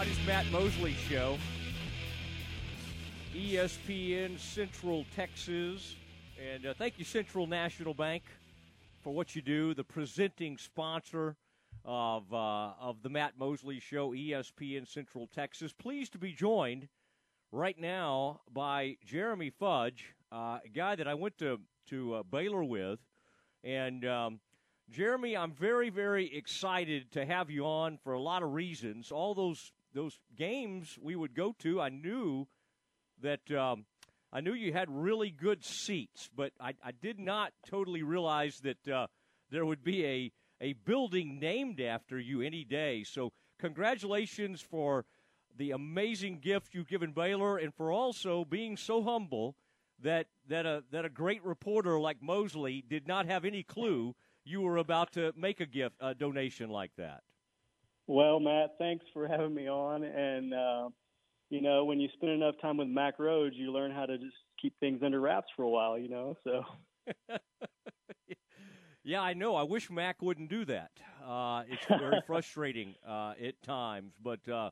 [0.00, 1.36] On Matt Mosley show,
[3.34, 5.94] ESPN Central Texas,
[6.42, 8.22] and uh, thank you Central National Bank
[9.02, 9.74] for what you do.
[9.74, 11.36] The presenting sponsor
[11.84, 15.74] of uh, of the Matt Mosley Show, ESPN Central Texas.
[15.74, 16.88] Pleased to be joined
[17.52, 22.64] right now by Jeremy Fudge, uh, a guy that I went to to uh, Baylor
[22.64, 23.00] with,
[23.62, 24.40] and um,
[24.90, 29.12] Jeremy, I'm very very excited to have you on for a lot of reasons.
[29.12, 32.46] All those those games we would go to, I knew
[33.22, 33.50] that.
[33.50, 33.86] Um,
[34.32, 38.86] I knew you had really good seats, but I, I did not totally realize that
[38.88, 39.08] uh,
[39.50, 43.02] there would be a a building named after you any day.
[43.02, 45.04] So, congratulations for
[45.56, 49.56] the amazing gift you've given Baylor and for also being so humble
[50.02, 54.14] that that a that a great reporter like Mosley did not have any clue
[54.44, 57.22] you were about to make a gift a donation like that.
[58.10, 60.88] Well, Matt, thanks for having me on and uh,
[61.48, 64.34] you know, when you spend enough time with Mac Rhoades, you learn how to just
[64.60, 66.34] keep things under wraps for a while, you know.
[66.42, 66.64] So
[69.04, 69.54] Yeah, I know.
[69.54, 70.90] I wish Mac wouldn't do that.
[71.24, 74.70] Uh, it's very frustrating uh, at times, but uh,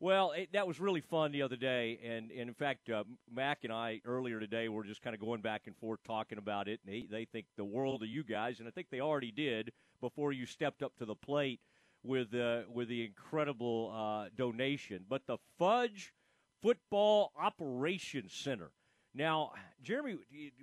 [0.00, 3.64] well, it, that was really fun the other day, and, and in fact, uh, Mac
[3.64, 6.80] and I earlier today were just kind of going back and forth talking about it,
[6.86, 9.72] and they, they think the world of you guys, and I think they already did
[10.00, 11.60] before you stepped up to the plate
[12.08, 15.04] with uh, with the incredible uh, donation.
[15.08, 16.14] But the Fudge
[16.62, 18.70] Football Operations Center.
[19.14, 20.16] Now, Jeremy,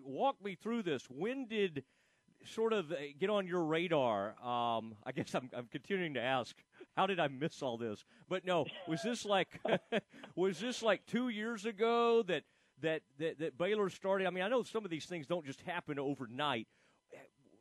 [0.03, 1.07] walk me through this.
[1.09, 1.83] When did
[2.45, 4.29] sort of uh, get on your radar?
[4.43, 6.55] Um, I guess I'm, I'm continuing to ask,
[6.97, 8.03] how did I miss all this?
[8.27, 9.59] But no, was this like
[10.35, 12.43] was this like two years ago that
[12.81, 14.25] that that, that Baylor started?
[14.25, 16.67] I mean, I know some of these things don't just happen overnight.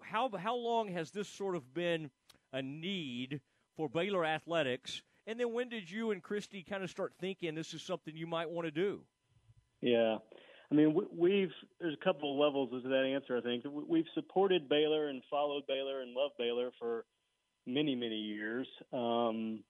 [0.00, 2.10] How how long has this sort of been
[2.52, 3.40] a need
[3.76, 5.02] for Baylor athletics?
[5.26, 8.26] And then when did you and Christy kind of start thinking this is something you
[8.26, 9.00] might want to do?
[9.80, 10.18] Yeah.
[10.70, 13.36] I mean, we've there's a couple of levels to that answer.
[13.36, 17.04] I think we've supported Baylor and followed Baylor and loved Baylor for
[17.66, 19.60] many many years, um,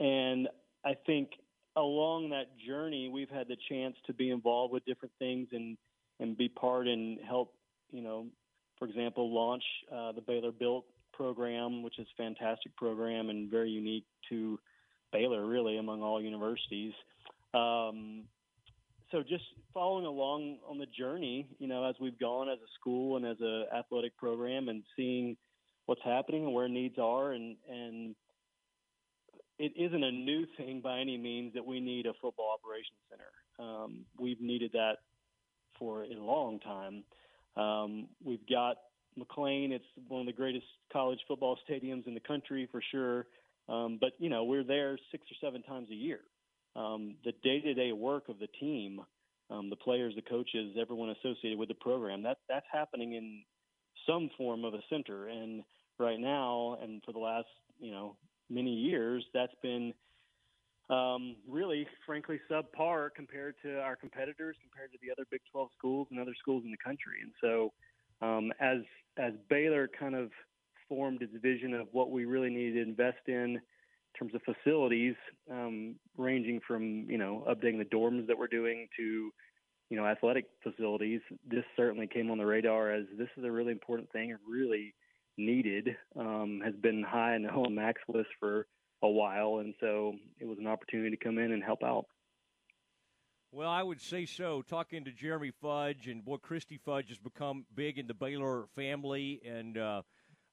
[0.00, 0.48] and
[0.84, 1.30] I think
[1.76, 5.76] along that journey we've had the chance to be involved with different things and
[6.18, 7.54] and be part and help.
[7.92, 8.26] You know,
[8.78, 9.64] for example, launch
[9.94, 10.86] uh, the Baylor Built
[11.16, 14.58] program, which is a fantastic program and very unique to
[15.12, 16.92] Baylor, really among all universities.
[17.52, 18.24] Um,
[19.10, 23.16] so just following along on the journey, you know, as we've gone as a school
[23.16, 25.36] and as a athletic program, and seeing
[25.86, 28.16] what's happening and where needs are, and and
[29.58, 33.68] it isn't a new thing by any means that we need a football operations center.
[33.68, 34.96] Um, we've needed that
[35.78, 37.04] for a long time.
[37.56, 38.78] Um, we've got
[39.18, 39.72] McLane.
[39.72, 43.26] It's one of the greatest college football stadiums in the country for sure.
[43.68, 46.20] Um, but you know, we're there six or seven times a year
[46.76, 49.00] um, the day-to-day work of the team,
[49.50, 53.42] um, the players, the coaches, everyone associated with the program, that that's happening in
[54.06, 55.28] some form of a center.
[55.28, 55.62] And
[55.98, 57.48] right now, and for the last
[57.78, 58.16] you know
[58.50, 59.94] many years, that's been
[60.90, 66.08] um, really, frankly, subpar compared to our competitors, compared to the other Big 12 schools
[66.10, 67.20] and other schools in the country.
[67.22, 67.72] And so,
[68.24, 68.78] um, as
[69.16, 70.30] as Baylor kind of
[70.88, 73.60] formed its vision of what we really needed to invest in
[74.14, 75.14] in terms of facilities,
[75.50, 79.30] um, ranging from you know updating the dorms that we're doing to
[79.90, 81.20] you know athletic facilities.
[81.48, 84.94] This certainly came on the radar as this is a really important thing and really
[85.36, 85.96] needed.
[86.18, 88.66] Um, has been high on the Mac's list for
[89.02, 92.06] a while, and so it was an opportunity to come in and help out.
[93.54, 94.62] Well, I would say so.
[94.62, 99.40] Talking to Jeremy Fudge and boy, Christy Fudge has become big in the Baylor family,
[99.46, 100.02] and uh,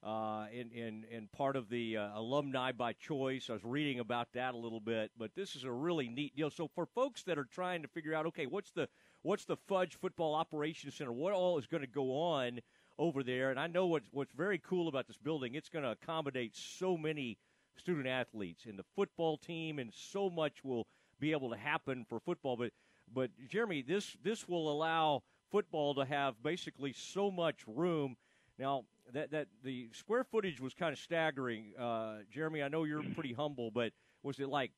[0.04, 3.50] uh, and, and, and part of the uh, alumni by choice.
[3.50, 6.48] I was reading about that a little bit, but this is a really neat deal.
[6.48, 8.88] So for folks that are trying to figure out, okay, what's the
[9.22, 11.12] what's the Fudge Football Operations Center?
[11.12, 12.60] What all is going to go on
[13.00, 13.50] over there?
[13.50, 15.56] And I know what's what's very cool about this building.
[15.56, 17.36] It's going to accommodate so many
[17.76, 20.86] student athletes in the football team, and so much will
[21.22, 22.56] be able to happen for football.
[22.56, 22.72] But
[23.14, 28.16] but Jeremy, this this will allow football to have basically so much room.
[28.58, 28.84] Now,
[29.14, 31.72] that that the square footage was kind of staggering.
[31.78, 33.92] Uh, Jeremy, I know you're pretty humble, but
[34.22, 34.72] was it like?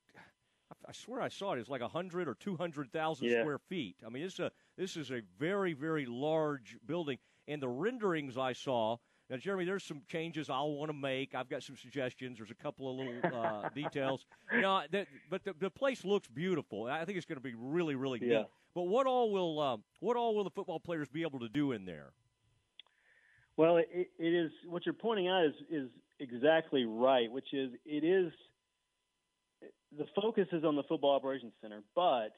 [0.87, 1.61] I swear I saw it.
[1.61, 3.41] It's like a hundred or two hundred thousand yeah.
[3.41, 3.97] square feet.
[4.05, 7.19] I mean, this is a this is a very very large building,
[7.49, 8.99] and the renderings I saw.
[9.31, 11.35] Now, Jeremy, there's some changes I'll want to make.
[11.35, 12.39] I've got some suggestions.
[12.39, 14.27] There's a couple of little uh, details.
[14.53, 16.87] You know, that, but the, the place looks beautiful.
[16.87, 18.39] I think it's going to be really, really yeah.
[18.39, 18.47] neat.
[18.75, 21.73] But what all will uh, what all will the football players be able to do
[21.73, 22.13] in there?
[23.57, 25.89] Well, it, it is what you're pointing out is is
[26.19, 28.33] exactly right, which is it is
[29.97, 32.33] the focus is on the football operations center, but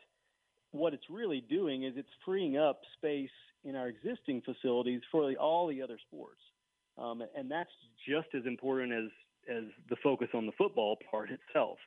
[0.72, 3.30] what it's really doing is it's freeing up space
[3.64, 6.40] in our existing facilities for the, all the other sports,
[6.98, 7.70] um, and that's
[8.08, 9.10] just as important as
[9.48, 11.78] as the focus on the football part itself.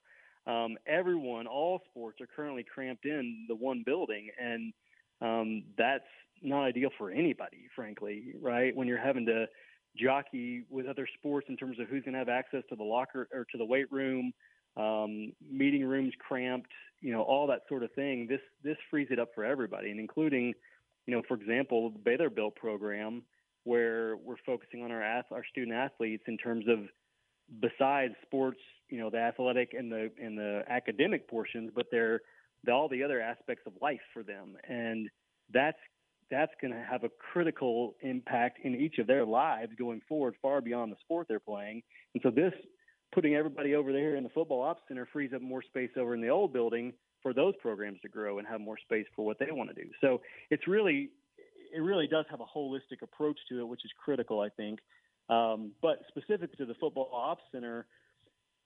[0.47, 4.73] Um, everyone, all sports, are currently cramped in the one building, and
[5.21, 6.03] um, that's
[6.41, 8.33] not ideal for anybody, frankly.
[8.41, 9.45] Right when you're having to
[9.97, 13.27] jockey with other sports in terms of who's going to have access to the locker
[13.33, 14.31] or to the weight room,
[14.77, 16.71] um, meeting rooms cramped,
[17.01, 18.27] you know, all that sort of thing.
[18.27, 20.53] This this frees it up for everybody, and including,
[21.06, 23.23] you know, for example, the Baylor Built program,
[23.69, 26.80] where we're focusing on our our student athletes in terms of
[27.62, 32.21] besides sports, you know, the athletic and the and the academic portions, but they're
[32.63, 35.07] the, all the other aspects of life for them, and
[35.54, 35.77] that's
[36.31, 40.62] that's going to have a critical impact in each of their lives going forward, far
[40.62, 41.81] beyond the sport they're playing.
[42.16, 42.54] And so this
[43.13, 46.21] putting everybody over there in the football ops center frees up more space over in
[46.21, 49.51] the old building for those programs to grow and have more space for what they
[49.51, 49.89] want to do.
[50.01, 51.10] So it's really
[51.74, 54.80] it really does have a holistic approach to it, which is critical, I think.
[55.30, 57.86] Um, but specific to the football ops center,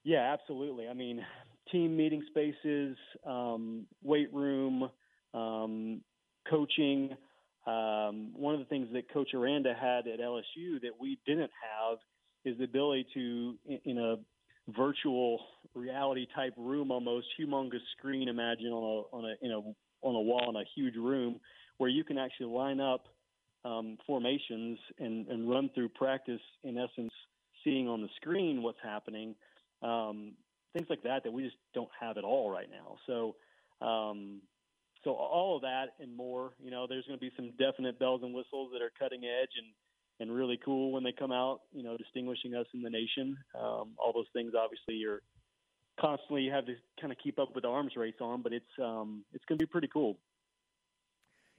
[0.03, 0.88] yeah, absolutely.
[0.88, 1.25] I mean,
[1.71, 4.89] team meeting spaces, um, weight room,
[5.33, 6.01] um,
[6.50, 7.11] coaching.
[7.65, 11.97] Um, one of the things that Coach Aranda had at LSU that we didn't have
[12.44, 13.55] is the ability to,
[13.85, 14.15] in, a
[14.75, 15.39] virtual
[15.73, 20.55] reality type room, almost humongous screen, imagine on a on a on a wall in
[20.57, 21.39] a huge room,
[21.77, 23.05] where you can actually line up
[23.65, 27.13] um, formations and, and run through practice, in essence,
[27.63, 29.35] seeing on the screen what's happening.
[29.81, 30.33] Um,
[30.73, 32.97] things like that that we just don't have at all right now.
[33.07, 33.35] So,
[33.85, 34.41] um,
[35.03, 36.53] so all of that and more.
[36.61, 39.51] You know, there's going to be some definite bells and whistles that are cutting edge
[39.57, 39.67] and
[40.19, 41.61] and really cool when they come out.
[41.73, 43.37] You know, distinguishing us in the nation.
[43.55, 45.21] Um, all those things obviously you're
[45.99, 48.65] constantly you have to kind of keep up with the arms race on, but it's
[48.81, 50.17] um, it's going to be pretty cool.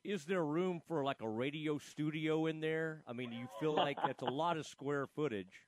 [0.05, 3.03] Is there room for like a radio studio in there?
[3.09, 5.63] I mean, do you feel like that's a lot of square footage?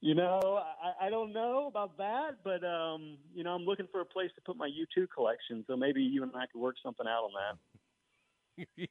[0.00, 4.00] You know, I, I don't know about that, but um, you know, I'm looking for
[4.00, 5.64] a place to put my U2 collection.
[5.66, 7.30] So maybe you and I could work something out on
[8.58, 8.88] that.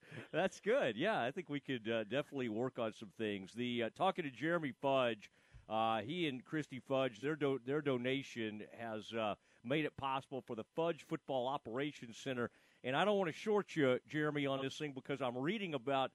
[0.32, 0.96] That's good.
[0.96, 3.52] Yeah, I think we could uh, definitely work on some things.
[3.54, 5.30] The uh, talking to Jeremy Fudge,
[5.68, 9.34] uh, he and Christy Fudge, their do- their donation has uh,
[9.66, 12.50] made it possible for the Fudge Football Operations Center.
[12.84, 16.12] And I don't want to short you, Jeremy, on this thing because I'm reading about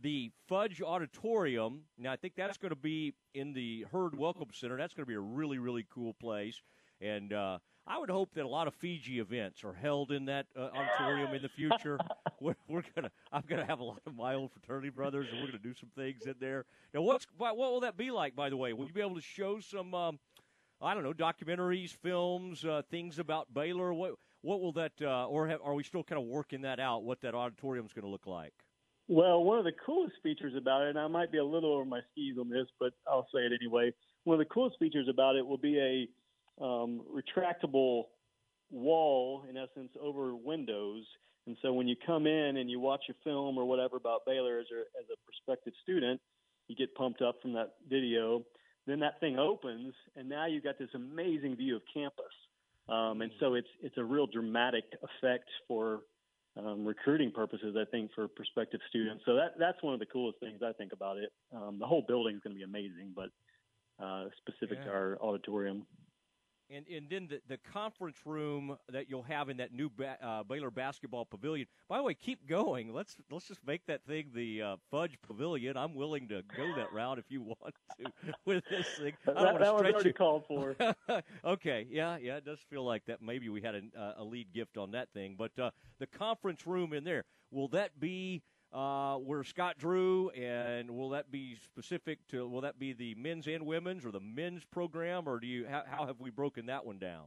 [0.00, 1.80] the Fudge Auditorium.
[1.98, 4.76] Now, I think that's going to be in the Hurd Welcome Center.
[4.76, 6.62] That's going to be a really, really cool place.
[7.00, 10.46] And uh, I would hope that a lot of Fiji events are held in that
[10.56, 11.98] uh, auditorium in the future.
[12.40, 15.46] we're, we're, gonna, I'm gonna have a lot of my old fraternity brothers, and we're
[15.46, 16.66] gonna do some things in there.
[16.94, 18.36] Now, what's what will that be like?
[18.36, 20.18] By the way, will you be able to show some, um,
[20.82, 23.92] I don't know, documentaries, films, uh, things about Baylor?
[23.92, 27.04] What what will that, uh, or have, are we still kind of working that out?
[27.04, 28.54] What that auditorium is going to look like?
[29.06, 31.84] Well, one of the coolest features about it, and I might be a little over
[31.84, 33.92] my skis on this, but I'll say it anyway.
[34.24, 38.04] One of the coolest features about it will be a um, retractable
[38.70, 41.04] wall, in essence, over windows.
[41.46, 44.60] And so when you come in and you watch a film or whatever about Baylor
[44.60, 46.20] as a, as a prospective student,
[46.68, 48.44] you get pumped up from that video.
[48.86, 52.24] Then that thing opens, and now you've got this amazing view of campus.
[52.88, 56.00] Um, and so it's it's a real dramatic effect for
[56.56, 59.22] um, recruiting purposes, I think, for prospective students.
[59.26, 61.30] So that that's one of the coolest things I think about it.
[61.54, 63.30] Um, the whole building is going to be amazing, but
[64.04, 64.86] uh, specific yeah.
[64.86, 65.86] to our auditorium.
[66.70, 70.42] And and then the, the conference room that you'll have in that new ba- uh,
[70.44, 71.66] Baylor basketball pavilion.
[71.88, 72.92] By the way, keep going.
[72.92, 75.76] Let's let's just make that thing the uh, Fudge Pavilion.
[75.76, 78.12] I'm willing to go that route if you want to
[78.44, 79.14] with this thing.
[79.26, 80.14] I don't that, that was already you.
[80.14, 80.76] called for.
[81.44, 82.36] okay, yeah, yeah.
[82.36, 83.20] It does feel like that.
[83.20, 86.66] Maybe we had a, uh, a lead gift on that thing, but uh, the conference
[86.66, 88.42] room in there will that be?
[88.72, 92.46] Uh, where Scott Drew, and will that be specific to?
[92.48, 95.66] Will that be the men's and women's, or the men's program, or do you?
[95.68, 97.26] How, how have we broken that one down?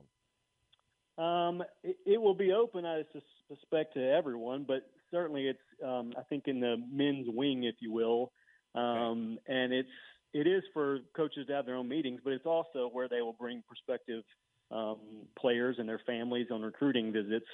[1.18, 3.04] Um, it, it, will be open, I
[3.48, 7.92] suspect, to everyone, but certainly it's, um, I think, in the men's wing, if you
[7.92, 8.32] will,
[8.74, 9.56] um, okay.
[9.56, 9.90] and it's
[10.34, 13.34] it is for coaches to have their own meetings, but it's also where they will
[13.34, 14.24] bring prospective
[14.72, 14.98] um,
[15.38, 17.46] players and their families on recruiting visits,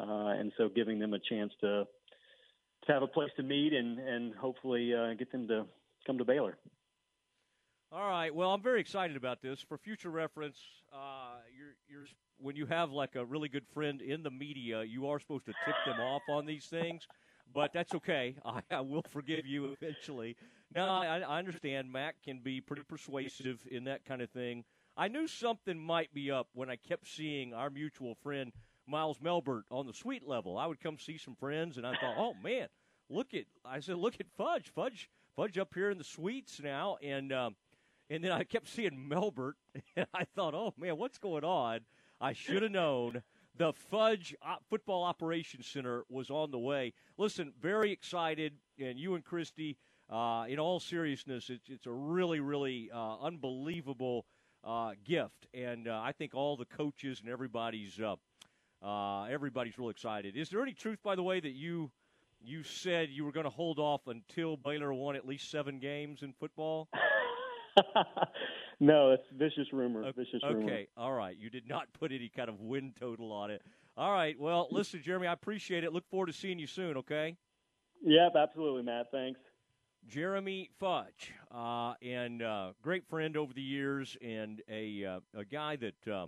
[0.00, 1.84] uh, and so giving them a chance to
[2.86, 5.66] to have a place to meet and and hopefully uh, get them to
[6.06, 6.56] come to Baylor.
[7.92, 8.34] All right.
[8.34, 9.60] Well, I'm very excited about this.
[9.60, 10.58] For future reference,
[10.92, 12.06] uh, you're, you're
[12.38, 15.52] when you have like a really good friend in the media, you are supposed to
[15.64, 17.06] tip them off on these things.
[17.54, 18.34] But that's okay.
[18.44, 20.36] I, I will forgive you eventually.
[20.74, 24.64] Now, I, I understand Mac can be pretty persuasive in that kind of thing.
[24.96, 28.52] I knew something might be up when I kept seeing our mutual friend
[28.86, 30.58] Miles Melbert on the suite level.
[30.58, 32.68] I would come see some friends, and I thought, oh man,
[33.08, 36.96] look at I said, look at Fudge, Fudge, Fudge up here in the suites now,
[37.02, 37.56] and um,
[38.10, 39.54] and then I kept seeing Melbert,
[39.96, 41.80] and I thought, oh man, what's going on?
[42.20, 43.22] I should have known.
[43.56, 44.34] The Fudge
[44.68, 46.92] Football Operations Center was on the way.
[47.16, 49.76] Listen, very excited, and you and Christy,
[50.10, 54.26] uh, in all seriousness, it's, it's a really, really uh, unbelievable
[54.64, 58.00] uh, gift, and uh, I think all the coaches and everybody's
[58.84, 60.36] uh, everybody's real excited.
[60.36, 61.90] Is there any truth, by the way, that you
[62.40, 66.22] you said you were going to hold off until Baylor won at least seven games
[66.22, 66.88] in football?
[68.80, 70.04] no, it's vicious rumor.
[70.12, 70.54] Vicious okay.
[70.54, 70.66] rumor.
[70.66, 71.36] Okay, all right.
[71.38, 73.62] You did not put any kind of win total on it.
[73.96, 74.38] All right.
[74.38, 75.92] Well, listen, Jeremy, I appreciate it.
[75.92, 76.96] Look forward to seeing you soon.
[76.98, 77.36] Okay.
[78.02, 79.06] Yep, absolutely, Matt.
[79.10, 79.40] Thanks.
[80.06, 85.76] Jeremy Fudge, uh, and uh, great friend over the years, and a uh, a guy
[85.76, 86.26] that, uh,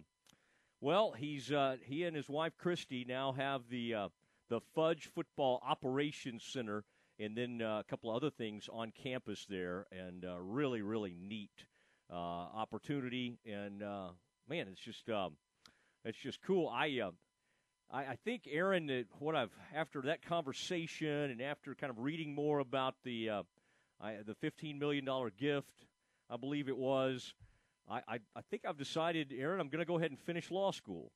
[0.81, 4.09] well, he's uh, he and his wife Christy now have the uh,
[4.49, 6.85] the Fudge Football Operations Center,
[7.19, 11.65] and then a couple of other things on campus there, and really really neat
[12.11, 13.39] opportunity.
[13.45, 13.81] And
[14.49, 15.33] man, it's just um,
[16.05, 16.69] it's just cool.
[16.69, 17.01] I
[17.91, 22.35] I, I think Aaron, that what I've after that conversation and after kind of reading
[22.35, 23.43] more about the uh,
[24.01, 25.87] I, the fifteen million dollar gift,
[26.31, 27.35] I believe it was.
[27.89, 30.73] I, I, I think I've decided, Aaron, I'm going to go ahead and finish law
[30.73, 31.13] school.